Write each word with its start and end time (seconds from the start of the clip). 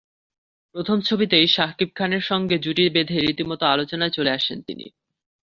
প্রথম 0.75 0.97
ছবিতেই 1.01 1.47
শাকিব 1.47 1.89
খানের 1.95 2.23
সঙ্গে 2.23 2.55
জুটি 2.57 2.83
বেঁধে 2.89 3.17
রীতিমতো 3.19 3.63
আলোচনায় 3.65 4.13
চলে 4.13 4.31
আসেন 4.31 4.57
তিনি। 4.61 4.85